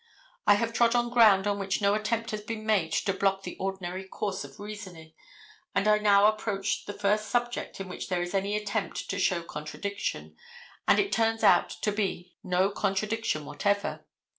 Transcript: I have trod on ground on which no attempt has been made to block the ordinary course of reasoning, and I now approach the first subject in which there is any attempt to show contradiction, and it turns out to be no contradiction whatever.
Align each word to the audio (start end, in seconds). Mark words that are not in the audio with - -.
I 0.47 0.55
have 0.55 0.73
trod 0.73 0.95
on 0.95 1.11
ground 1.11 1.45
on 1.45 1.59
which 1.59 1.79
no 1.79 1.93
attempt 1.93 2.31
has 2.31 2.41
been 2.41 2.65
made 2.65 2.91
to 2.93 3.13
block 3.13 3.43
the 3.43 3.55
ordinary 3.57 4.03
course 4.03 4.43
of 4.43 4.59
reasoning, 4.59 5.13
and 5.75 5.87
I 5.87 5.99
now 5.99 6.25
approach 6.25 6.85
the 6.87 6.93
first 6.93 7.27
subject 7.29 7.79
in 7.79 7.87
which 7.87 8.09
there 8.09 8.23
is 8.23 8.33
any 8.33 8.55
attempt 8.55 9.11
to 9.11 9.19
show 9.19 9.43
contradiction, 9.43 10.35
and 10.87 10.97
it 10.99 11.11
turns 11.11 11.43
out 11.43 11.69
to 11.69 11.91
be 11.91 12.33
no 12.43 12.71
contradiction 12.71 13.45
whatever. 13.45 14.03